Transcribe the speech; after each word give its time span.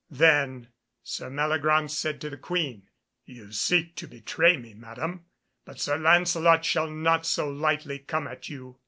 Then 0.09 0.69
Sir 1.03 1.29
Meliagraunce 1.29 1.91
said 1.95 2.19
to 2.21 2.31
the 2.31 2.35
Queen, 2.37 2.89
"You 3.23 3.51
seek 3.51 3.95
to 3.97 4.07
betray 4.07 4.57
me, 4.57 4.73
Madam; 4.73 5.25
but 5.63 5.79
Sir 5.79 5.95
Lancelot 5.99 6.65
shall 6.65 6.89
not 6.89 7.23
so 7.23 7.47
lightly 7.47 7.99
come 7.99 8.25
at 8.25 8.49
you." 8.49 8.79